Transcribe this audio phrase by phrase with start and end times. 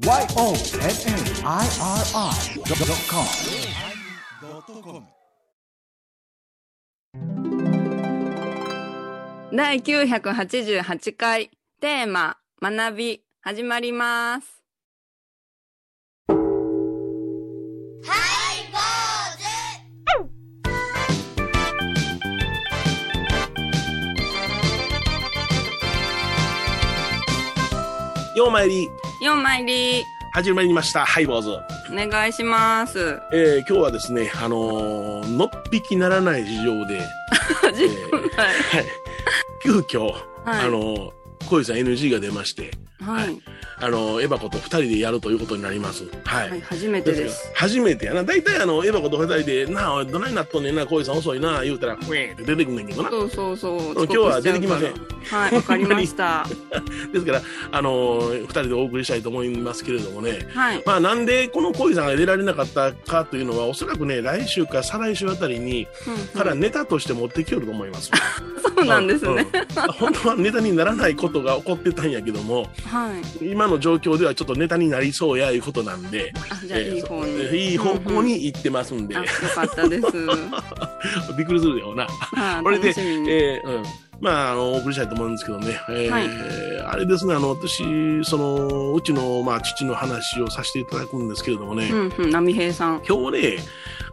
[0.00, 0.30] YONNIRI.com
[9.52, 11.50] 第988回
[11.80, 14.60] テーマ学び始まります。
[28.36, 28.88] ようまいり、
[29.20, 31.04] 4枚入り始まりました。
[31.04, 31.50] ハイボーズ。
[31.50, 33.20] お願いします。
[33.32, 37.00] えー、今日はですね、あのーのっぴきならない事情で、
[37.60, 37.94] 始はい、
[39.62, 40.14] 急遽、はい
[40.44, 41.12] あのー、
[41.48, 43.38] 小石さん NG が出まして、はい、
[43.78, 46.04] あのーエバコと二人でやるということになります。
[46.24, 46.50] はい。
[46.50, 47.52] はい、初めてでですす。
[47.54, 48.22] 初めてやな。
[48.22, 53.10] 大体あの、エバコと二人で、なあ、どないなっとんねんな、小石さん遅いな、言うたら、ふえーって出てくんねんけどな。
[53.10, 53.92] そうそうそう。
[53.94, 54.94] 今日は出てきません
[55.30, 56.46] はい、わかりました。
[57.12, 60.82] ですから、あのー二人でお送りしたいと思いますけれどもね、はい。
[60.84, 68.10] まあなんでこの小井さんが出られなかったかというのは、おそらくね、来週か再来週あたりに、うんうんからネタとして持ってきよると思います。
[68.76, 69.46] そうなんですね。
[69.52, 73.50] うん本当はネタにならないことが起こってたんやけども、はい。
[73.50, 77.32] 今の状況ではちょっとネタになりそうやいうことなんで、あ、じゃあいい方に。
[77.32, 80.06] えーいい方向に行ってますんで、あ、よかったです。
[81.36, 82.06] びっくりするよな。
[82.06, 82.88] はい、これで。
[82.88, 83.82] えーうん。
[84.20, 85.80] まあ、あの、お送りしたいと思うんですけどね。
[85.88, 86.28] えーはい
[86.90, 87.84] あれですね、あの、私、
[88.24, 93.02] その、うちの、まあ、父の話をさせていただくんですけれどもね、うんうん、波平さん。
[93.08, 93.58] 今日ね、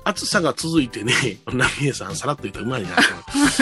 [0.04, 1.14] 暑さが続いてね、
[1.52, 2.90] ナミエさんさらっと言ったらうまいな。
[2.96, 3.02] は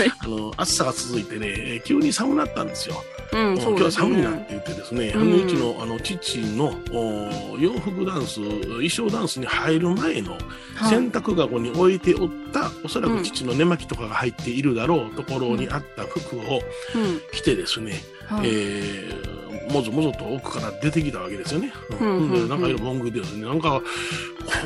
[0.03, 0.11] い。
[0.19, 3.03] あの、暑さが続いてね、急に寒なったんですよ。
[3.33, 3.91] うん、今日はそうですね。
[3.91, 10.41] 寒いなって言ってですね、うんあのうちのあの父のお洋服ダンス、衣装ダンスに入る前のはい
[10.89, 17.21] 洗濯籠に置いておった、おそらく父の寝巻きとかが入っているだろうところにあった服をうん。
[17.31, 17.93] 着てですね、
[18.27, 18.47] はい。
[18.47, 21.71] えー、もぞもぞと奥から出てきたわけですよね。
[21.99, 23.81] うんうんなんかいろいろ文句でですね、なんか、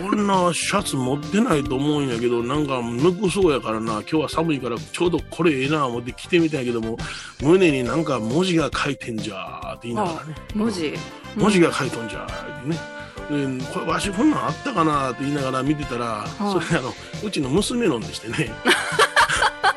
[0.01, 6.97] こんなシャツ持ってないと思うんやけど、なんかぬくそうやからな、今日は寒いからちょうどこれええな思って着てみたんやけども、
[7.41, 10.35] 胸になんか文字が書いてんじゃーって言いながらね。
[10.53, 10.93] 文字。
[11.35, 12.99] 文字が書いとんじゃーってね。
[13.29, 18.51] でこれわしこんなんあったかなって言いながら見てたら、いそれあのうちの娘のんでしてね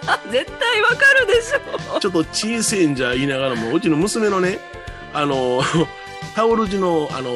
[0.31, 2.01] 絶対わかるでしょ。
[2.01, 4.59] ちょっと小せえんじゃ言いながらもうちの娘のね
[5.13, 5.63] あの
[6.35, 7.31] タオル地のあの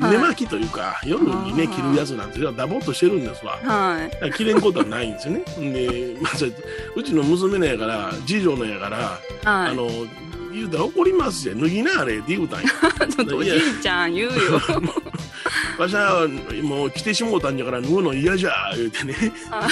[0.00, 3.58] はい寝巻きというか、夜にね着るやつなんてダボっとしてるんですわ。
[3.62, 4.32] はい。
[4.32, 5.44] 着れんことはないんですよね。
[5.58, 6.32] で、まあ、
[6.96, 9.70] うちの娘のやから、次女のやから、はい。
[9.70, 9.88] あの、
[10.52, 11.54] 言うたら怒りますよ。
[11.54, 12.68] 脱ぎなあれって言うたんや。
[13.08, 14.60] ちょっとおじいちゃん言うよ。
[15.78, 16.28] わしは
[16.62, 19.14] もう着てしもうたんじゃから脱ぐの嫌じゃ言うてね
[19.50, 19.66] あ。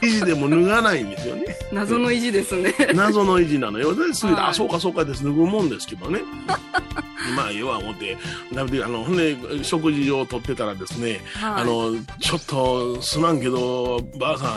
[0.00, 1.49] 生地でも脱がないんですよね。
[1.72, 2.74] 謎の意地ですね。
[2.94, 3.94] 謎の維持なのよ。
[3.94, 6.20] ですぐ、はいあ、そうかそうかです、脱ぐもんですけどね。
[7.36, 8.16] まあ、ええわ思って、
[8.50, 11.62] なので、あの、ほんで、食事をとってたらですね、はい。
[11.62, 14.48] あの、ちょっと、すまんけど、ばあさん、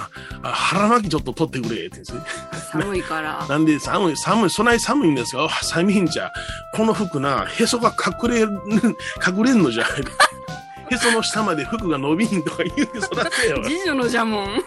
[0.48, 2.22] あ腹巻きちょっと取ってくれ、ってですね。
[2.72, 3.46] 寒いから。
[3.50, 5.46] なんで、寒い、寒い、そない寒いんですよ。
[5.46, 6.32] あ寒いんじゃ。
[6.74, 8.52] この服な、へそが隠れる、
[9.26, 9.86] 隠れんのじゃ。
[10.94, 13.64] へその下まで服が伸びんとか言うて、そらせよ。
[13.66, 14.64] 次女のじゃもん。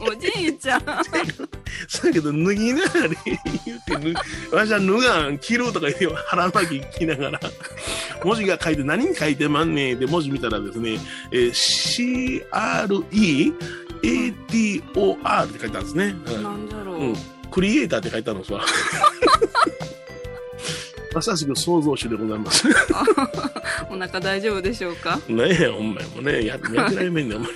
[0.00, 0.82] おじいちゃん。
[1.88, 4.14] そやけど、脱ぎながら言うて、
[4.50, 7.40] 脱わしは脱がん、着るとか言って、腹巻き着ながら、
[8.24, 10.98] 文字が書いて、何に書いてまんねんで、文字見たらですね、
[11.32, 11.50] えー
[14.02, 16.14] CREATOR って書いてあるんですね。
[16.26, 17.16] うんなんだろうんう。
[17.50, 18.64] クリエイターって書いてあるんですわ。
[21.14, 22.68] まさしく創造主でございます。
[23.90, 25.18] お腹大丈夫でしょうか？
[25.28, 26.32] ねえ、ほんまやもんね。
[26.44, 27.48] ややってない面で、お前。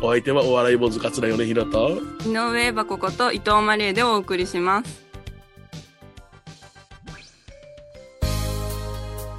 [0.00, 5.07] お相手はお笑い坊主桂米宏と、井上箱こと伊藤マリエでお送りします。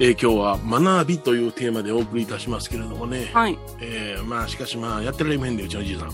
[0.02, 3.30] えー今日は学びというテーマでお送りいたしますけれどもね。
[3.34, 3.58] はい。
[3.82, 6.12] えーまあしかしまあやってられまへんでうちのじいさん。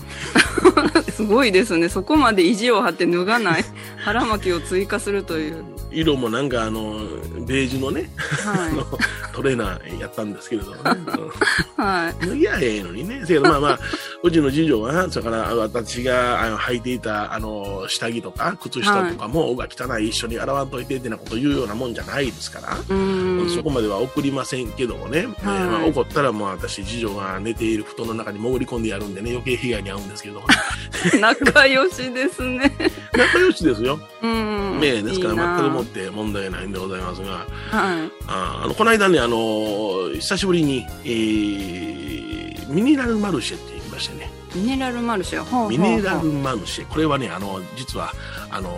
[1.11, 1.87] すごいですね。
[1.87, 3.65] そこまで意地を張って脱がない。
[4.03, 5.63] 腹巻きを追加するという。
[5.89, 6.99] 色もなんかあの、
[7.45, 8.09] ベージュのね、
[8.45, 8.85] あのは
[9.33, 10.81] トレーナーやったんですけれどもね。
[11.77, 11.81] い。
[11.81, 12.27] はい。
[12.27, 13.23] うんいや、ええのにね。
[13.25, 13.79] せやまあまあ、
[14.21, 22.77] うちの次女はな、それから私があの履いていたあの下着とか靴下とかも、うわ、汚い一緒に洗わんといてってなこと言うようなもんじゃないですから。
[22.77, 23.49] うーん。
[23.49, 30.43] そこまでは送りませんけどもね、えーまあ、怒ったらもう私、次女が寝ている布団の中に潜り込んでやるんでね、余計被害に遭うんですけど、
[31.19, 32.75] 仲良しですね。
[33.15, 33.99] 仲良しですよ。
[34.21, 34.79] うん。
[34.79, 37.47] ねえですから全くもって問題ないんでございますが、はい。
[38.27, 42.27] ああのこの間ね、あの久しぶりに、えー
[42.67, 45.69] ミネラルマルシェって言いましてね、ミネラルマルシェ。
[45.69, 48.11] ミネラルマルシェ、これはね、あの実は、
[48.49, 48.69] あの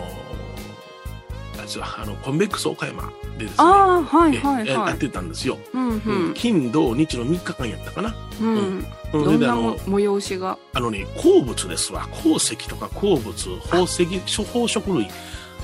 [1.62, 1.84] ですよ。
[1.84, 3.54] あの、コンベックス岡山でですね。
[3.58, 4.66] ああ、はいえはいはい。
[4.66, 5.58] やってたんですよ。
[5.72, 6.34] うんううんん。
[6.34, 8.14] 金、土、日の3日間やったかな。
[8.40, 8.48] うん。
[8.48, 10.56] うんどんなも、催しが？
[10.72, 12.06] あのね、鉱物ですわ。
[12.22, 14.06] 鉱石とか鉱物、宝石、
[14.44, 15.08] 宝飾類。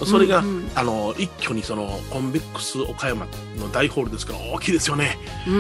[0.04, 3.26] それが、うんうんあの、一挙にその、コンベックス岡山
[3.58, 5.16] の大ホールですから、大きいですよね。
[5.46, 5.50] う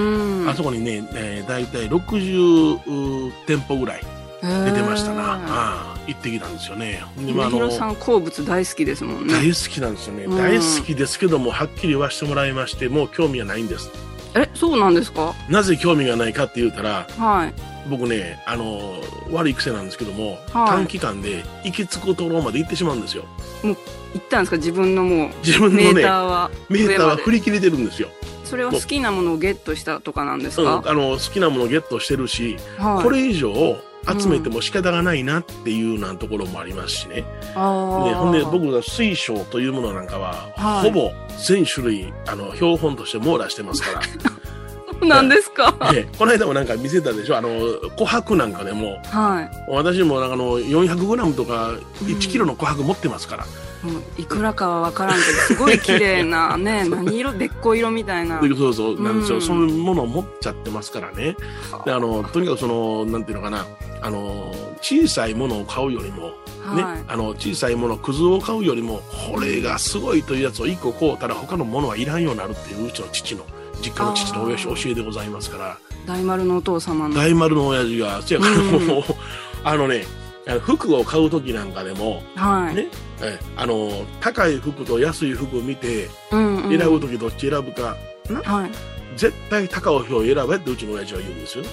[0.44, 0.48] ん。
[0.48, 4.02] あそこにね、えー、大体60店舗ぐらい
[4.42, 5.95] 出てましたな。
[6.06, 7.02] 行ってきたんですよね。
[7.18, 7.56] でまああの。
[7.58, 9.34] 梅広さん鉱物大好きですもんね。
[9.34, 10.36] 大好きなんですよね、うん。
[10.36, 13.90] 大好きですけどもはっきり言わせてもらいましてもう興味がないんです。
[14.34, 15.34] え、そうなんですか？
[15.48, 17.54] なぜ興味がないかって言うたらはい。
[17.88, 19.00] 僕ねあの
[19.30, 20.68] 悪い癖なんですけども、はい。
[20.68, 23.24] 短期間で行き着くところまで行ってしまうんですよ。
[23.62, 23.76] 行っ
[24.28, 24.56] たんですか？
[24.56, 26.50] 自分のもう、自分のメーねターは。
[26.68, 28.08] メーターは振り切れてるんですよ、
[28.44, 33.04] それは好きなものをゲットしたとかなんですうん、あか、の好きなものをゲットしてるし、はい。
[33.04, 33.52] これ以上
[34.18, 37.24] 集めても仕方がないなっていうようなところもありますしね、
[37.54, 38.08] ああ。
[38.08, 40.90] でほんで僕が水晶というものなんかは、はい。
[40.90, 41.12] ほぼ
[41.46, 44.00] 全種類あの標本として網羅してますから。
[45.06, 45.74] なんですか？
[45.92, 47.36] でこの間もなんか見せたでしょ？
[47.36, 48.98] あの琥珀なんかでも。
[49.04, 49.50] はい。
[49.70, 51.76] 私もなんかあの 400g とかうん
[52.06, 53.44] 1キロの琥珀持ってますから、
[53.82, 58.40] もういくらかはわからんけど、すごい綺麗な ね、何色、べっこ色みたいな。
[58.40, 59.02] でそうそう。
[59.02, 59.42] なんですよ、うん。
[59.42, 61.36] そういうものを持っちゃってますからね。
[61.84, 63.66] であのとにかくそのなんていうのかな
[64.06, 66.28] あの小さいものを買うよりも、
[66.76, 67.04] ねはい。
[67.08, 69.00] あの小さいものくずを買うよりも
[69.32, 73.44] これがすごいというやつを1個買うたら他のものはいらんようになるっていううちの父の
[73.82, 77.16] 実家の父の親あー教えでございますから大丸のお父様の。
[77.16, 79.02] 大丸の親父がせやからうんもう、
[79.64, 80.04] あのね
[80.46, 82.76] あの服を買う時なんかでもはい。
[82.76, 82.86] ね
[83.22, 86.78] えあの高い服と安い服を見てうん、うん。
[86.78, 87.96] 選ぶ時どっち選ぶか、
[88.44, 88.70] はい。
[89.16, 91.70] 絶対高い方を選べってうちの親父は言うんですよね、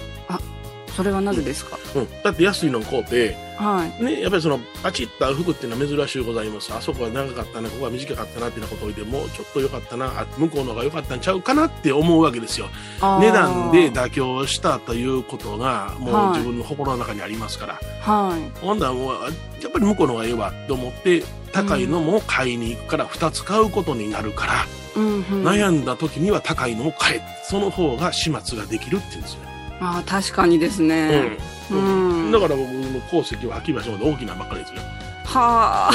[0.96, 4.04] それはなぜですか、うん、だって安いの買うてはい。
[4.04, 6.74] ね、やっぱりそのパチッと合う服っていうのは珍しゅうございます。
[6.74, 12.68] あそこは長かったなここは短かったなってなことを言ってもうちょっと良かったなあ向こうの方が良かったんちゃうかなって思うわけですよ。
[13.00, 16.38] 値段で妥協したということがもうはい。
[16.40, 18.60] 自分の心の中にありますから、はい。
[18.60, 19.26] ほんだらもうあ
[19.62, 24.54] やっぱり向こうの方がいいわと思って高いのも買いに行くから2つ買うことになるから、
[24.96, 25.24] うん、うん。
[25.48, 27.22] 悩んだ時には高いのを買え。
[27.44, 29.42] その方が始末ができるって言うんですよ、
[29.84, 31.38] ああ、確かにですね。
[31.70, 32.32] ううんん。
[32.32, 34.82] だから僕の鉱石は秋場所まで大きなばっかりですよ
[35.26, 35.92] はあ。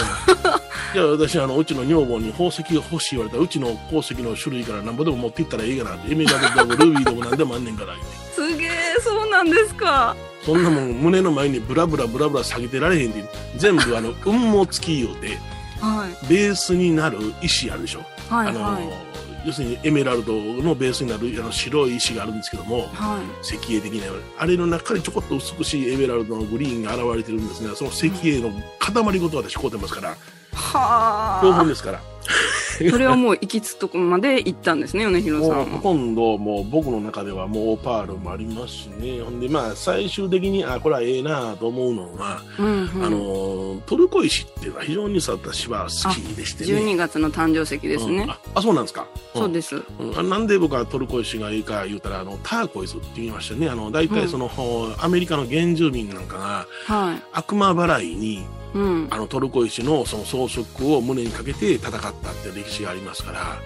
[0.92, 7.94] じゃあ私あのうちの女房に宝石が欲しい言われたらうちの鉱石の種類から何ぼでも持っていったらいいかなってエメラルドでもルビーでも何でもあんねんから
[8.34, 8.70] すげえ、
[9.00, 10.16] そうなんですか。
[10.44, 13.22] そんなもん胸の前にブラブラブラブラ下げてられへんって
[13.56, 15.38] 全部あの雲母付き言うて
[15.80, 16.26] はい。
[16.28, 18.00] ベースになる石あるでしょ、
[18.30, 19.07] はい、あのはい。
[19.48, 23.40] 要するにエメラルドのベースになるあの白い石があるんですけどもはい。
[23.42, 30.16] 石英的なあれの中にちょこっと美しいエメラルドのグリーンが現れてるんですがその石英の塊ごと私買うてますからは
[30.52, 31.40] あ。
[31.40, 32.00] 標本ですから
[32.90, 35.82] それはもう行き着くとこまで行ったんですね、米広さんほは。
[35.82, 43.04] とんどもう僕の中ではもうオパールもありますしねほんでまあ最終的にあこれはええなと思うのは、うん、うん。
[43.04, 48.22] あのトルコ石っていうのは非常に私は好きでしてね12月の誕生石ですね。
[48.22, 49.76] うんああそうなんですか、んそうです。
[49.76, 54.50] うんあなんで僕はトルコ石がいいか言うたらあのターコイズって言いましたねあの大体その、
[54.98, 57.22] アメリカの原住民なんかがはい。
[57.32, 59.08] 悪魔払いにうん。
[59.10, 63.58] あのトルコ石のその装飾を胸にかけて戦ったって歴史がありますから。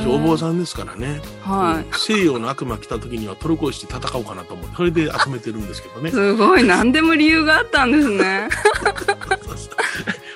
[0.00, 6.12] 私お坊さんですからね、はうん西洋の悪魔来た時にはトルコ石で戦おうかなと思ってそれで集めてるんですけどねい。
[6.12, 8.48] すごい、何でも理由があったんですね。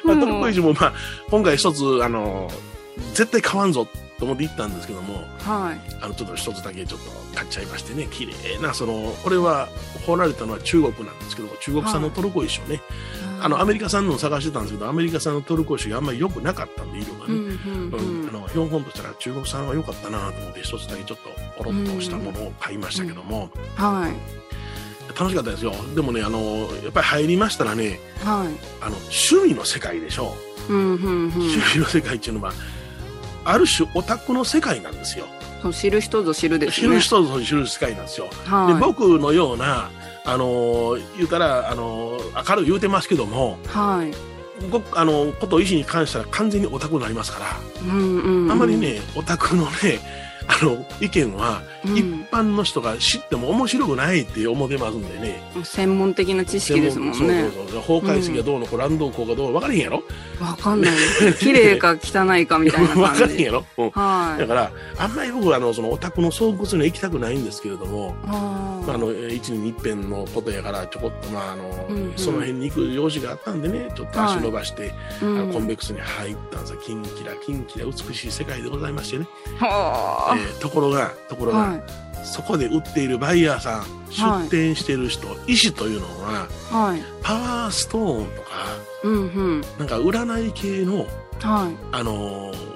[0.04, 0.92] まあ、トルコ石もまあ
[1.30, 2.50] 今回一つあの
[3.14, 5.80] 絶対買わんぞと思って行ったんですけどもはい。
[6.00, 9.68] あのちょっと一つだけちょっと買っちゃいましてね綺麗なそのこれは
[10.06, 12.80] 掘られたのは中国なんですけど中国産のトルコ石をね、
[13.44, 18.28] あのアメリカ産のを探してたんですけどアメリカ産のトルコ石があんまり良くなかったんで色がうん、ね、うん、ううんん。
[18.30, 24.14] あの標本としたら中国産は良かったなと思って一つだけちょっとポロッとしたものを買いましたけども、はい。
[25.18, 26.40] 楽しかったですよでもねあの
[26.82, 28.48] やっぱり入りましたらねはい。
[28.80, 30.34] あの趣味の世界でしょ
[30.70, 31.28] うん、うん、うん。
[31.34, 32.52] 趣味の世界っていうのは
[33.44, 35.26] ある種オタクの世界なんですよ
[35.72, 37.00] 知る人ぞ知るです知るね。
[37.00, 38.74] 人ぞ知る世界なんですよ、はい。
[38.74, 39.90] で僕のような
[40.24, 44.12] あの言うたらあの明るい言うてますけどもはい。
[44.70, 48.50] ごあのこと意思に関したら完全にオタクになりますから、うん、うん。
[48.50, 48.76] あんまり。
[48.76, 55.42] ねオタクのねあの、意見は、うん一般の人が知っても面白くないって思ってますんでね。
[55.62, 57.14] 専門的な知識ですもんね。
[57.14, 57.80] そうそうそう。
[57.82, 60.02] 法解析がどうの、こう乱動効がどうの分からへんやろ
[60.40, 60.92] わかんない。
[61.38, 63.36] 綺麗か汚いかみたいな分から感じ。
[63.36, 64.40] へんやろ、うん、はい。
[64.40, 76.80] だから、あんまり僕はあの、そのオタクの巣窟には行きたくないんですけれども、あまあ、あの、一年に一遍のことやから、ちょこっと、まあ、あの、うんうんその辺に行く用事があったんでね、ちょっと足伸ばして、ーうんあのコンベックスに入ったんですよ。
[76.80, 79.26] キンキラ、キンキラ、美しい世界でございましてね。
[79.58, 82.24] はえーところが、ところが、あはい。
[82.24, 87.02] そこで売っているバイヤーさん、出店している人、医師というのは、はい。
[87.22, 88.48] パワーストーンとか、
[89.02, 89.16] うんう
[89.56, 89.60] ん。
[89.78, 91.06] なんか占い系の、
[91.40, 91.76] はい。
[91.92, 92.74] あのー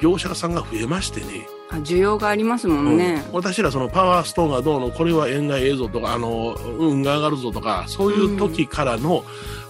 [0.00, 3.22] 業者さんが増えましてね、あ、需要がありますもんね。
[3.28, 9.24] うん私らそのパワーストーンがどうの、これは縁がええぞとか、あの、運が上がるぞとか、そういう時からの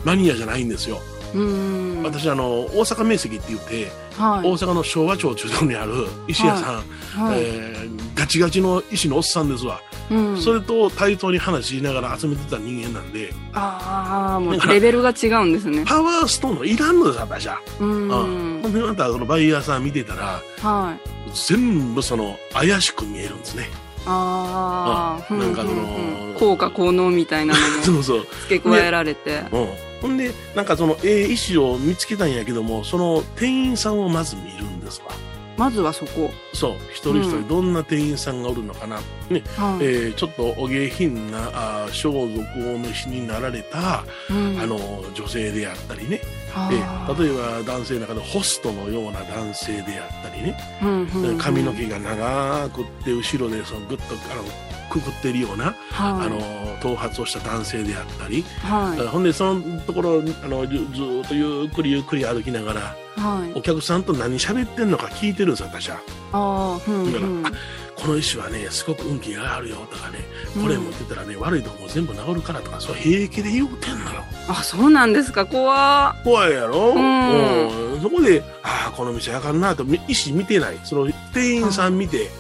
[0.05, 1.01] マニアじゃないんですよ。
[1.35, 2.03] うん。
[2.05, 4.49] 私、あの、大阪名石って言って、はい。
[4.49, 7.41] 大阪の昭和町中央にある石屋さん、はい。
[7.41, 9.81] えーガチガチの石のおっさんですわ。
[10.11, 10.41] うん。
[10.41, 15.85] それと対等に話しながら集めてた人間なんで、ああ、もうレベルが違うんですね。
[15.85, 17.61] パワーストーンのいらんのです、私は。
[17.81, 18.63] うん。
[18.73, 21.31] で、またそのバイヤーさん見てたら、はい。
[21.35, 23.69] 全部その怪しく見えるんですね。
[24.07, 28.27] ああ、うんなんかその効果効能みたいなのも そうそう。
[28.43, 29.43] 付け加えられて。
[29.53, 29.69] うん。
[30.03, 35.13] ほんで、なんかその、ええ石を見つけたんやけども、その店員さんをまず見るんですわ。
[35.61, 36.31] まずはそこ。
[36.55, 36.73] そう。
[36.91, 38.97] 一人一人どんな店員さんがおるのかな。
[39.29, 39.43] ね。
[39.59, 39.85] はい。
[39.85, 44.79] えーちょっとお下品な、あー装束をお召しになられた、うんあの、
[45.13, 46.23] 女性であったりね。
[46.51, 50.57] はえあー例えば男性の中でホストのような男性であったりね。
[50.83, 54.45] うんうんうん髪の毛が長くって、後ろでそのぐっと、あの、
[54.91, 55.75] くくってるような、はい。
[55.93, 59.07] あの、頭髪をした男性であったり、はい。
[59.07, 62.81] ほんで、そのところ、あの、ずっとゆっくりゆっくり歩きながら、
[63.17, 63.59] はい。
[63.59, 65.89] お客さんと何喋ってんのか聞いてるんですよ、私。
[65.91, 65.97] は。
[66.33, 67.43] ああうんうん。
[67.43, 67.51] だ
[67.97, 70.21] この石はね、すごく運気があるよとかね、
[70.63, 74.25] これ持ってたらね、悪いとこも全部治るからとか、そう平気で言うてんのよ。
[74.49, 75.45] あそうなんですか？
[75.45, 76.17] 怖。
[76.25, 76.95] 怖いやろ？
[76.95, 77.95] うん。
[77.95, 78.01] うん。
[78.01, 80.79] そこで、ああ、この店あかんなと、み石見てない。
[80.83, 82.31] その店員さん見て、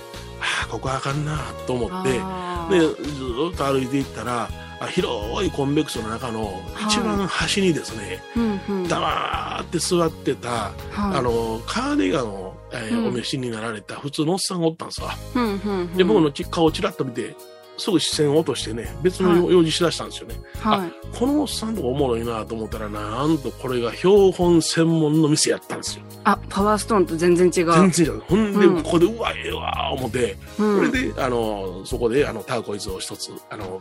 [0.40, 4.48] ああ、ここあかんなと思って、あで、ずーーっと歩いていったら、
[4.80, 8.88] あ広いコンベクスの中の一番端にですね、うんうん。
[8.88, 10.72] 黙って座ってた、はい。
[11.18, 13.08] あの、カーディガンを、えーうん。
[13.08, 15.14] お召しになられた普通のおっさんがおったんですわ。
[15.34, 15.96] うんうんうん。
[15.96, 17.36] で、僕のち顔をちらっと見て、
[17.80, 20.34] すぐ視線を落としてね、別のはい用事しだしたんですよね。
[20.58, 26.04] はいこのおっさんとかおもろいなと思ったら、なんとこれが標本専門の店やったんですよ。
[26.24, 28.20] あパワーストーンと全然違う全然違う。
[28.20, 33.80] ほんで、うんここで、うわ、ええわ、思って、うんそれで、あの、そこで、あの、ターコイズを一つ、あの、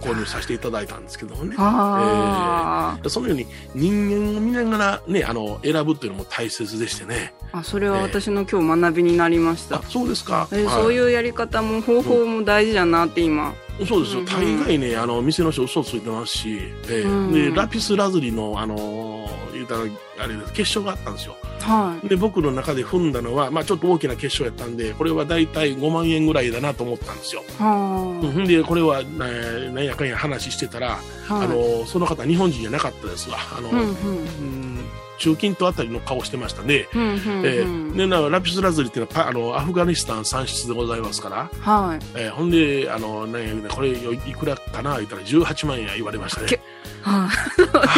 [0.00, 1.54] 購入させていただいたんですけどもね。
[1.58, 7.34] あそのように人間を見ながらね、あの、選ぶっていうのも大切でしてね。
[7.52, 9.76] ーあそれは私の今日学びになりました。
[9.76, 10.48] あ、そうですか。
[10.52, 10.82] えーはい。
[10.82, 13.54] そういうやり方も方法も大事だなって今。
[13.86, 14.20] そうですよ。
[14.20, 14.26] うん。
[14.26, 17.08] 大概ね、あの、店の人嘘ついてますし、えー。
[17.08, 17.32] うん。
[17.32, 19.80] で、ラピスラズリの、あのー言うたら、
[20.24, 21.36] あれです、結晶があったんですよ。
[21.66, 22.08] はい。
[22.08, 27.42] で、僕の中で踏んだのは、まあちょっと大きな結晶やったんで、これはだいたい5万円ぐらいだなと思ったんですよ。
[27.58, 28.46] はうん。
[28.46, 31.46] で、これは、えーなんやかんや話してたら、あはい。
[31.46, 33.38] あの、その方日本人じゃなかったですわ。
[33.56, 34.78] あの、うんうんうん。
[35.18, 36.88] 中近東あたりの顔してましたね。
[36.94, 41.98] うんうんえーで、ラピスラズリっていうのはパあのアフガニスタン産出でございますから、はい。
[42.14, 43.94] えーほんで、あの、ね、これい
[44.38, 46.60] くらかな言ったら18万円や言われましたね
[47.08, 47.30] あ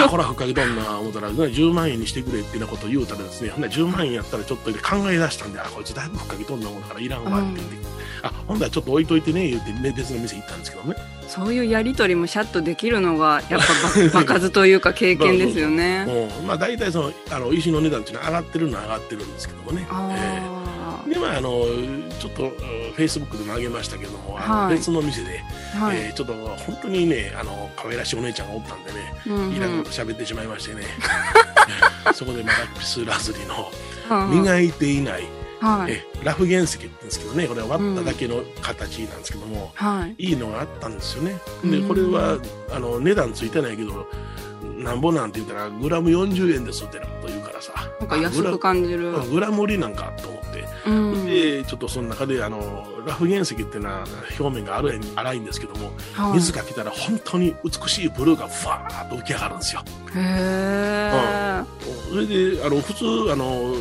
[0.04, 7.76] あ、こらふっかけとんな思ったら、ね10万円にしてくれってなことを言うたらですね、ほんで10万円やったらちょっと考え出したんで、あ、こいつだいぶふっかけとんな思ったからいらんわって言って、
[8.22, 10.96] あ、ほんだらちょっと置いといてね、言って、ね、別の店行ったんですけどね。
[11.26, 16.06] そういうやりとりもシャッとできるのがやっぱば 場数というか経験ですよね。
[16.40, 19.82] うん、まあ大体その、あの、石の値段っていうのは上がってるのは上がってるんですけどもね。
[19.82, 20.47] えあー
[21.08, 21.50] で、まああの、
[22.20, 25.40] ちょっと、フェイスブックでも上げましたけども、あのはい別の店で、
[25.80, 30.82] あはいえーちょっと本当にね、あの、可愛らしいお姉ちゃんがおったんでね、うんいらんうんこと喋ってしまいましてね。
[32.14, 33.70] そこでまあラピスラズリの
[34.08, 35.24] はい磨いていない、
[35.60, 41.38] はいえラフ原石って言うんですけどね、これは割っただけの形なんですけども、はいいいのがあったんですよね。
[41.64, 42.38] で、うんこれは、
[42.72, 44.06] あの、値段ついてないけど、
[44.78, 47.72] なんぼなんて言ったら、グラム40円ですってなこと言うからさ。
[48.00, 50.37] なんか安く感じるグラム売りなんかと。
[50.88, 51.26] うん。
[51.26, 54.04] で、ちょっとその中で、あの、ラフ原石っていうのは
[54.38, 56.32] 表面が荒い荒いんですけども、はい。
[56.34, 59.82] 水かけたら本当に美しいブルーがふわーっと浮き上がるんですよ。
[60.14, 61.62] へえ
[62.10, 63.74] それで、あの、普通、あの、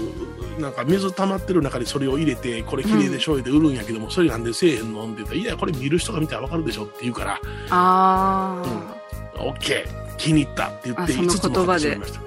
[0.60, 5.04] なんか水溜まってる中にそれを入れて、これ綺麗でしょうで売るんやけども、それなんでせえへんの？
[5.06, 8.64] って言ったら、いや、これ見る人が見たらわかるでしょって言うから、あ
[9.36, 12.20] オッケー、気に入ったって言って、あその5つも買ってしまいました。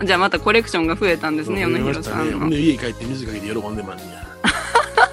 [0.00, 1.80] あ じゃあまたコレクションが増えたんですねうん米。
[1.80, 4.26] 広さんのほんで家帰って水かけて喜んでまんねや。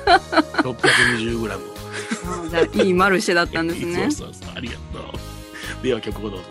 [0.63, 1.63] 620グラム。
[2.25, 4.09] あじゃあ、いいマルシェだったんですね。
[4.11, 4.99] そうそうそう、ありがと
[5.81, 5.83] う。
[5.83, 6.45] では曲をどうぞ。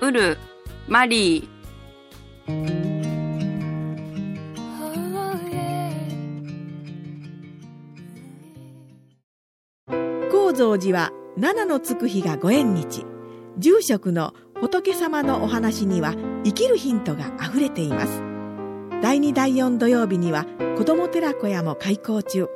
[0.00, 0.38] ウル、
[0.86, 1.48] マリ
[10.30, 13.04] 高蔵寺は七のつく日がご縁日
[13.58, 18.22] 住職の仏様のお話には生きるヒントがあふれています。
[19.02, 20.46] 第2第4土曜日には
[20.76, 22.46] 子ども寺小屋も開校中。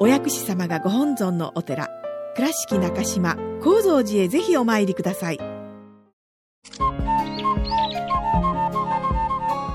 [0.00, 1.88] お薬師様がご本尊のお寺
[2.34, 5.38] 倉敷中島・高蔵寺へぜひお参りください。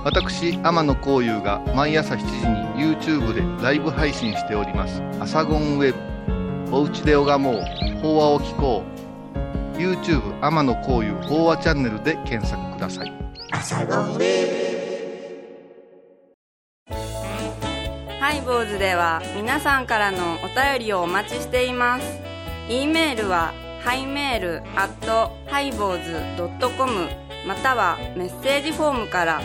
[0.03, 5.99] 私天野幸雄が毎朝7時に YouTube でライブ配信しております「アサゴンウェブ」
[6.75, 7.89] 「おうちで拝もう。
[8.01, 8.98] 法話を聞こう」
[9.79, 13.13] YouTube 天野幸雄法話チャンネルで検索ください
[18.19, 22.19] ハイボーズでは皆さんからのお便りをお待ちしています。
[22.69, 27.07] e メールはハイメール at ハイボーズ dot com
[27.47, 29.41] またはメッセージフォームから。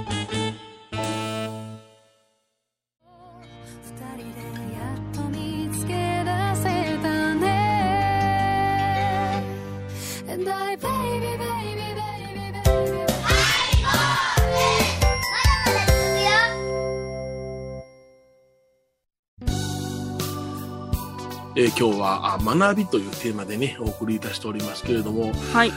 [21.56, 25.68] えー今日はあ学びというテーマでね、お送りいたしておりますけれども、はい。
[25.68, 25.72] え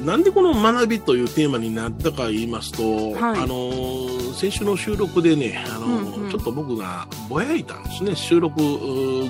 [0.00, 3.40] ーなんでこの学びというテーマになったか言いますと、はい。
[3.40, 6.30] あのー先週の収録でね、あのーうんうん。
[6.30, 8.60] ちょっと僕がぼやいたんですね、収録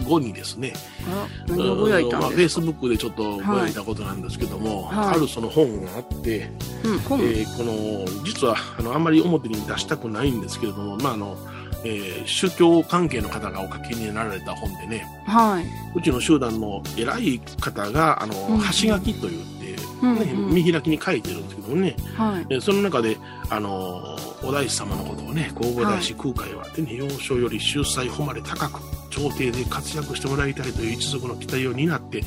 [0.04, 0.72] 後にですね、
[1.10, 2.60] あ何をぼやいたんフェイですか？
[2.62, 5.16] スブックでちょっとぼやいたことなんですけども、はい。
[5.16, 6.50] あるその本があって、
[6.84, 11.36] うん、本、えーこの実はあのあんまり表に出したくないんですけれども、まああの
[11.84, 15.66] えー宗教関係の方がお書きになられた本でね、はい。
[15.94, 22.46] うちの集団の偉い方が、あの、うん橋書きと言って、うんね、うん見開きに書いてるんですけどもね、はい。
[22.50, 23.16] えその中で、
[23.50, 28.80] あの、お大師様のことをね、皇后大師空海は手に幼少より秀才誉れ高く、
[29.10, 32.22] 朝廷で活躍してもらいたいという一族の期待を担って、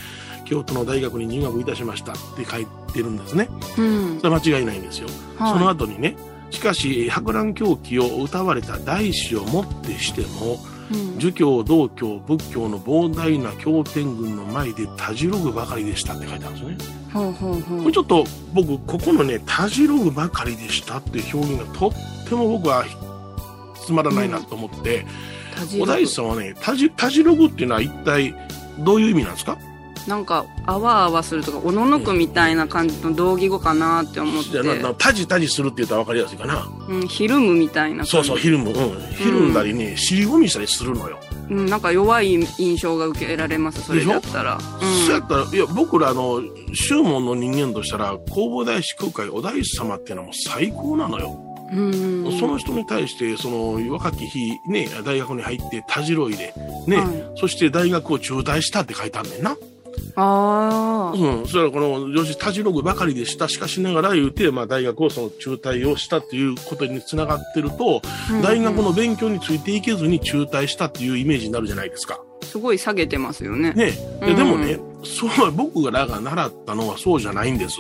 [0.46, 3.48] 京都の大学に入学いたしましたって書いてるんですね。
[3.78, 4.18] うん。
[4.20, 5.08] それは間違いないんですよ。
[5.38, 6.16] はいその後にね、
[6.52, 10.60] しかし、博覧狂気を歌われた大師をもってしても、
[10.92, 11.20] うん。
[11.20, 16.92] 儒教、道教、仏教の膨大な経典群の前でたじろぐばかりでしたって書いてあるんですね。
[17.14, 17.80] ほうほうほう。
[17.80, 21.92] これちょっと僕、ここのね、たじろぐばかりでしたっていう表現がとっ
[22.28, 22.86] ても僕は
[23.86, 25.06] つまらないなと思って、
[25.56, 25.92] たじろぐ。
[25.92, 28.36] お大師さんはね、たじ、たじろぐっていうのは一体
[28.80, 29.58] どういう意味なんですか？
[30.08, 36.68] なんか、あわあわするとか、おののくみたいな感じの同義語かなって思ってじゃあ、ななたじたじするって言ったら分かりやすいかな。
[36.88, 38.06] うん、ひるむみたいな。
[38.06, 38.72] そうそう、ひるむ。
[38.72, 38.76] うん。
[39.16, 41.20] ひるんだりね、尻込みしたりするのよ。
[41.50, 44.60] うん、なんか弱い印象が受けられます、それだったら。
[45.06, 46.42] そうやったら、いや、僕らの、
[46.74, 51.38] 宗門の人間としたら、弘法大師空海お大師様っていうのはもう最高なのよ。
[51.72, 52.26] うん。
[52.26, 52.40] うん。
[52.40, 56.54] その人に対して、その、若き日、ね、大学に入って、たじろいで、
[56.88, 59.56] ね、はいそして大学を中退したって書いてあんねんな。
[60.16, 61.18] ああ。
[61.18, 61.42] うん。
[61.44, 72.22] そしたら、この、女子たじろぐばかりでした、しかしながら言うて、まあ、大学をその中退をしたっていうことにつながってると、うん大学の勉強についていけずに中退したっていうイメージになるじゃないですか。
[72.44, 73.74] すごい下げてますよね。
[73.74, 73.94] ね。
[74.22, 77.78] うんででもね、そう、僕らが習ったのはそうじゃないんです。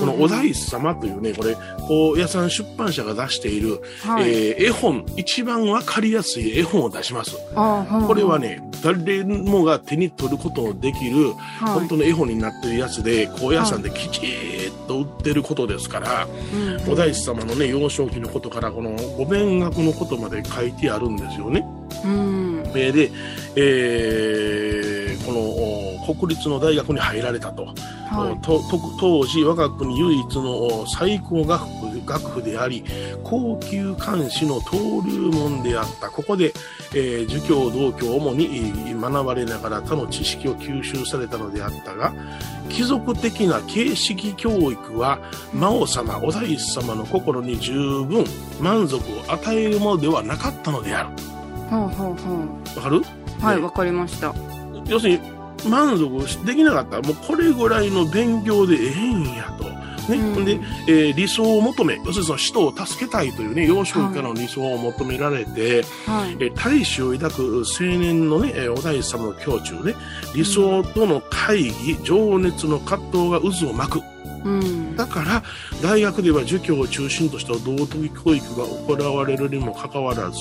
[0.00, 4.28] このお大師様というね、これ、こう、屋さん出版社が出している、はい。
[4.28, 7.36] えー絵本、一番わかりやすい絵本を出します。
[7.54, 21.64] あーこれは、ね、誰もが手に取ることのできる、はい本当の絵本になってるやつで、高野山できちーっと売ってることですから、うんお大師様のね、幼少期のことから、このご勉学のことまで書いてあるんですよね。
[22.04, 22.57] うん。
[22.74, 23.10] えーで、
[23.56, 27.66] えーこのお国立の大学に入られたと。
[27.66, 28.40] はい。
[28.40, 32.82] とと当時我が国唯一のお最高学府学府であり
[33.22, 36.54] 高級漢詩の登竜門であったここで、
[36.94, 42.14] えー儒教道教を主にえー学ばれながら他の知識を吸収されたのであったが
[42.70, 45.18] 貴族的な形式教育は
[45.52, 48.24] 魔王様お大師様の心に十分
[48.60, 51.10] 満足を与えるものではなかったのである
[51.70, 52.98] ほうほうほわかる？
[52.98, 53.02] う。
[53.44, 54.34] はい、ねわかりました。
[54.86, 55.20] 要するに
[55.68, 60.16] 満足できなかったもうこれぐらいの勉強でええんやとね。
[60.16, 60.52] うんで、
[60.86, 66.36] えー理想を求め、要するにその人を助けたいというね、幼少期からの理想を求められて、はい。
[66.40, 69.94] えー大志を抱く青年のね、えーお大師様の胸中ね、
[70.34, 74.02] 理想との会議、情熱の葛藤が渦を巻く。
[74.48, 74.96] うん。
[74.96, 75.42] だから、
[75.82, 80.38] 大学では儒教を中心とした道徳教育が行われるにもかかわらず、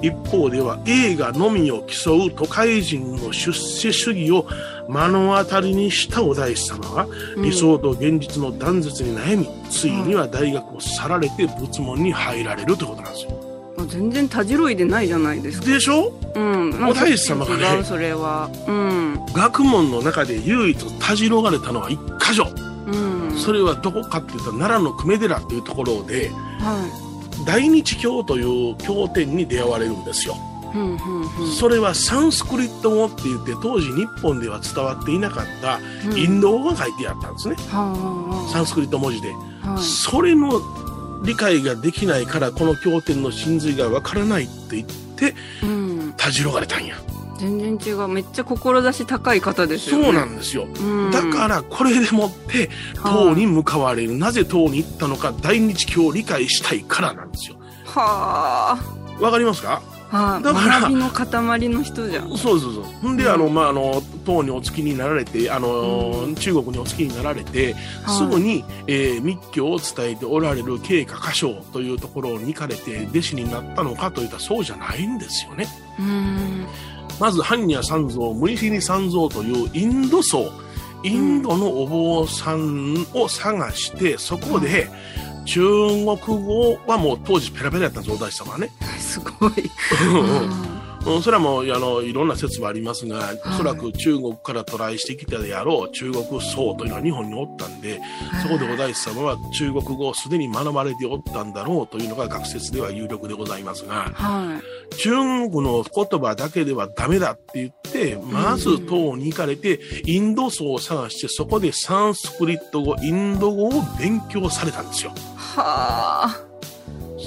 [0.00, 4.46] 一方では映画のみを競う都会人の出世主義を
[4.88, 13.74] 目の当たりにしたお大師様は、うん理想と現実の断絶に悩み、ついには大学を去られて仏門に入られるということなんですよ。
[13.78, 15.66] あ全然たじろいでないじゃないですか。
[15.66, 16.12] でしょ？
[16.34, 16.88] うん。
[16.88, 18.50] お大師様がねそれは。
[18.66, 19.18] うん。
[19.32, 22.46] 学問の中で唯一たじろがれたのは一箇所。
[23.42, 23.46] うん。
[23.46, 27.12] それはどこかっていうと、奈良の久米寺というところで、は
[27.44, 30.36] 大日経という経典に出会われるんですよ。
[30.74, 30.76] い。
[30.76, 31.52] うん、うん、うん。
[31.52, 35.80] それはサンスクリット語って言って当時日本では伝わっていなかった
[36.16, 37.56] インド語が書いてあったんですね。
[37.68, 39.32] はサンスクリット文字で。
[39.64, 39.82] あ、はい。
[39.82, 40.60] それの
[41.24, 46.14] 理解ができないからこの経典の真髄がわからないって言ってうん。
[46.16, 46.96] たじろがれたんや。
[47.42, 48.06] 全然違う。
[48.06, 50.04] めっちゃ志高い方ですよね。
[50.04, 50.68] そうなんですよ。
[50.80, 51.10] うん。
[51.10, 52.70] だからこれでもって
[53.02, 54.16] 唐に向かわれる。
[54.16, 57.56] なぜ唐に行ったのか大日経を理解したいからなんですよ。
[57.84, 58.78] は
[59.20, 59.82] わかりますか？
[60.12, 60.16] あ。
[60.16, 60.40] はあ。
[60.40, 62.28] だから学びの塊の人じゃん。
[62.38, 63.10] そうそうそう。
[63.10, 67.74] んで、うんあの、まあ、あの、唐にお付きになられて、あの、中国にお付きになられて、
[68.04, 75.66] はいすぐに、えー密教を伝えておられる慶華歌唱というところに行かれて、弟子になったのかといったらそうじゃないんですよね。
[75.98, 76.66] うん。
[77.22, 80.50] まず、般若三蔵、無理シニ三蔵というインド僧、
[81.04, 84.90] インドのお坊さんを探して、そこで、
[85.44, 88.72] 中国語はもう当時ペラペラやったんです、お大師様はね。
[88.98, 89.52] すごい。
[91.06, 98.00] うん、それはもうあのいろんな説はありますが、おそらく中国から渡来してきたであろう中国僧というのは日本におったんで、
[98.42, 104.60] そこでお大師様は中国語をすでに学ばれておったんだろうというのが学説では有力でございますが、は
[104.98, 105.10] 中
[105.50, 115.12] 国の言葉だけではダメだって言って、まず唐に行かれて、インド僧を探して、そこでサンスクリット語、インド語を勉強されたんですよ。
[115.16, 115.20] い。
[115.56, 116.51] はあ。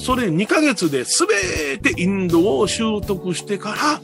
[0.05, 4.01] それ2ヶ月で全てインド語を習得してから、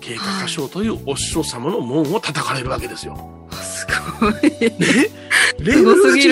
[0.00, 3.48] 経過歌唱というお師匠様の門を叩かれるわけですよ。
[3.50, 3.84] す
[4.20, 4.32] ごい。
[4.32, 5.10] ね？
[5.58, 6.30] レベルが違うんです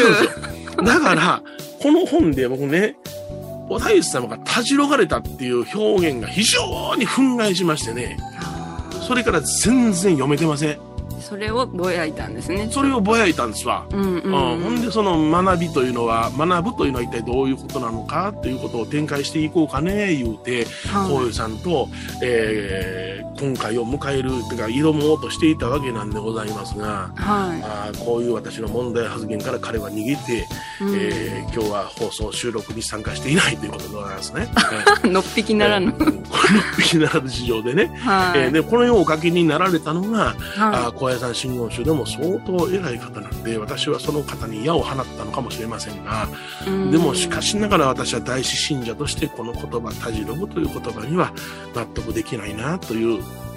[0.77, 0.85] よ。
[0.85, 1.43] だから、
[1.83, 2.95] この本で僕ね、
[3.69, 8.17] お大師様がたじろがれたっていう表現が非常に憤慨しましてね、
[9.09, 10.79] それから全然読めてません。
[11.21, 12.69] それをぼやいたんですね。
[12.71, 13.87] それをぼやいたんですわ。
[13.91, 21.89] うんうん、うん、ほんでその学びというのは学ぶというのは一体どういうことなのかということを展開していこうかね言うてはいこういうさんと、
[22.23, 27.11] えー今回を迎えるというか挑もうとしていたわけなんでございますが。
[27.17, 30.45] はあーこういう私の問題発言から彼は逃げて、い。
[30.83, 34.49] うんえー今日は放送収録に参加していないということでございますね。
[35.11, 35.95] のっぴきならぬ。
[35.99, 37.91] えーこ の引きならぬ事情でね。
[38.05, 38.41] はい。
[38.41, 46.29] えーで、このようお書きになられたのが、あはー小屋さん真言宗でも相当偉い方なんで、私はその方に矢を放ったのかもしれませんが、
[46.67, 51.33] いうんでもしかしながら私は大師信者としてこの言葉、たじろぐという言葉には
[51.75, 53.23] 納得できないなという、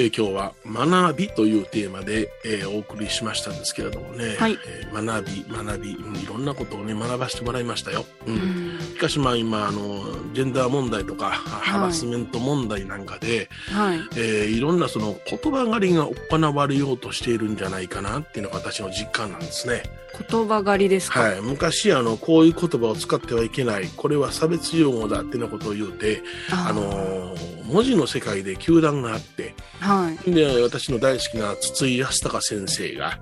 [0.00, 8.06] えー今日は学びというテーマで、えーお送りしましたんですけれどもね、はいえー学び、学び、うんいろんなことをね、学ばせてもらいましたよ。
[8.26, 13.98] うんうんしかしまあ今、あの、ジェンダー問題とか、ハラスメント問題なんかで、はい。
[14.16, 19.82] えーいろんなその言葉狩りが行われようとしているんじゃないかなっていうのが私の実感なんですね。
[20.28, 21.20] 言葉狩りですか？
[21.20, 21.40] はい。
[21.40, 30.30] 昔、あの、こういう言葉を使ってはいけない、これは差別用語だっていうようなことを言うて、あのー文字の世界で球団があって、はい。
[30.30, 33.18] で、私の大好きな筒井康隆先生が。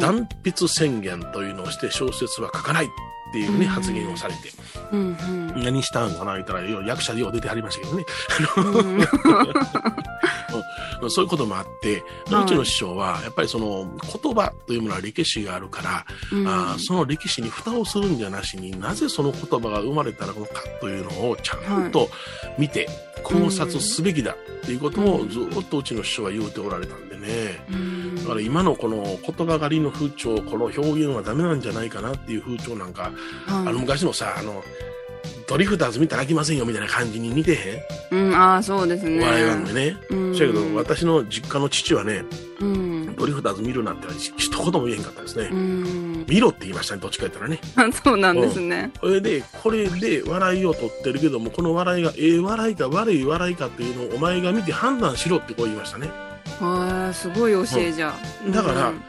[0.00, 2.88] 断筆宣言というのをして小説は書かない
[3.32, 4.40] っていうね、発言をされて、
[4.92, 5.02] うんう
[5.58, 5.64] ん。
[5.64, 8.04] 何したんかな言ったら、よう役者でよう出てはりましたけどね。
[11.08, 12.44] そういうこともあって、はい。
[12.44, 13.86] うちの師匠は、やっぱりその
[14.22, 16.46] 言葉というものは歴史があるから、うん。
[16.46, 20.40] あーその歴史に蓋をするんじゃなしになぜその言葉が生まれたのか
[20.82, 22.10] というのをちゃんと
[22.58, 22.86] 見て
[23.24, 27.64] 考察すべきだっていうことをずっとうちの師匠は言うておられたんでね。
[27.70, 33.12] うんだから今のこの言葉狩りの風潮、この表現はダメなんじゃないかなっていう風潮なんか、
[33.48, 33.74] あのはい。
[33.74, 34.62] 昔のさ、あの、
[35.48, 39.22] ドリフターズ見たら飽きませんよみたいな感じに似てへんうん、ああ、そうですね。
[39.22, 39.96] 笑い番組ね。
[40.10, 40.34] うん。
[40.36, 42.24] そやけど、私の実家の父はね、
[42.60, 43.16] うん。
[43.16, 44.06] ドリフターズ見るなんて
[44.36, 45.48] 一言も言えへんかったですね。
[45.50, 46.26] うん。
[46.28, 47.58] 見ろって言いましたね、どっちか言ったらね。
[47.76, 48.92] あ そうなんですね。
[49.00, 56.31] それで、これで笑いを取ってるけども、この笑いがええ笑いか悪い笑いかっていうのをお前が見て判断しろってこう言いましたね。
[56.62, 58.14] へえ、すごい教えじゃ。
[58.50, 59.02] だからうん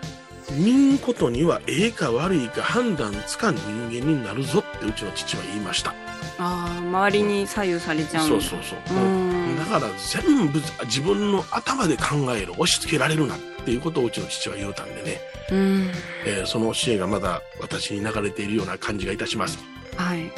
[0.51, 5.91] 見んことにはええか悪いか判断つかん人間になるぞってうちの父は言いました。
[6.37, 8.97] ああ、周りに左右されちゃうんだそうそうそう。
[8.97, 12.03] うんだから全部自分の頭で考
[12.35, 15.91] える、押し付けられるなっていうことをうちの父は言うたんでね、うん。
[16.25, 19.57] えーその教えがまだ私に流れているような感じがいたします。
[19.95, 20.31] はい。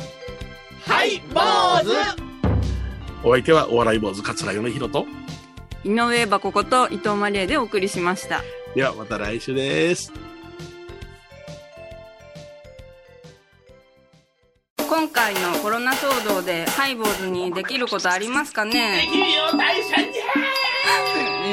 [0.88, 1.42] はい、坊
[1.84, 1.96] 主
[3.24, 5.06] お相手はお笑い坊主桂米宏と、
[5.86, 8.42] 井上箱こと伊藤マリエでお送りしました。
[8.74, 10.12] ではまた来週です。
[14.78, 19.08] 今回のコロナ騒動でハイボーズにできることありますかね？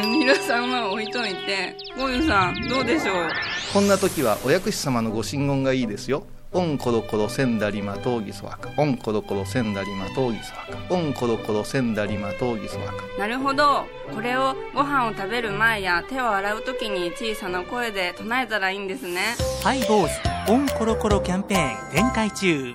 [0.06, 3.28] 皆さんは置いといて、ゴユさん、どうでしょう？
[3.74, 6.24] こんな時はお薬師様のご神言がいいですよ。
[6.54, 8.68] オンコロコロセンダリマトウギソワカ。
[8.76, 10.94] オンコロコロセンダリマトウギソワカ。
[10.94, 13.18] オンコロコロセンダリマトウギソワカ。
[13.18, 13.86] なるほど。
[14.14, 19.34] これをご飯を食べる前や手を洗う時に小さな声で唱えたらいいんですね。
[19.62, 22.74] ハイボーズオンコロコロキャンペーン展開中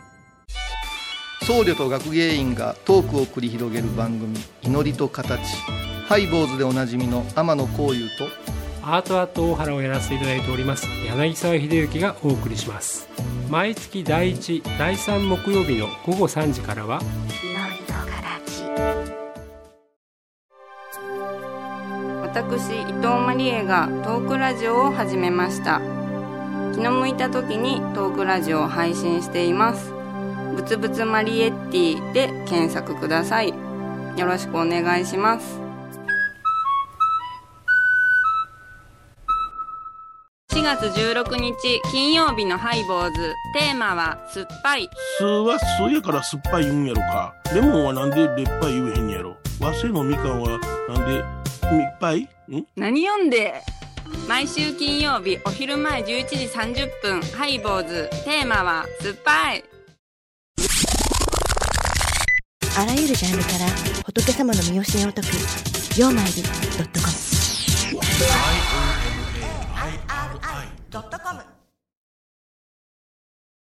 [1.44, 5.40] 僧侶と学芸員がトークを繰り広げる番組「祈りと形」
[6.10, 8.57] ハイボーズでおなじみの天野幸雄と
[8.90, 13.10] アートアート大原をやらせていただいております柳沢秀幸がお送りします
[13.50, 17.02] 毎月第1第3木曜日の午後3時からは
[22.24, 25.82] 私、伊藤マリエがトークラジオを始めました。
[26.74, 29.92] 気の向いた時にトークラジオを配信しています。
[30.56, 33.50] ぶつぶつマリエッティで検索ください。
[33.50, 35.67] よろしくお願いします。
[40.76, 43.34] 月16日金曜日のハイボーズ。
[43.54, 44.90] テーマは酸っぱい。
[45.18, 47.34] 酢は酢やから酸っぱい言うんやろか。
[47.56, 49.38] レモンはなんで劣ぱい言えへんやろ。
[49.62, 51.24] 和製のみかんはなんで
[51.72, 52.24] みっぱい？
[52.24, 52.28] ん？
[52.76, 53.62] 何読んで？
[54.28, 58.10] 毎週金曜日お昼前11時30分ハイボーズ。
[58.26, 59.64] テーマは酸っぱい。
[62.78, 63.68] あらゆるジャンルから
[64.04, 65.28] 仏様の身教えを解く
[65.98, 67.14] 「曜マイルドットコム」
[70.90, 71.57] ドットコム